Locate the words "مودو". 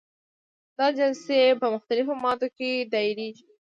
2.23-2.47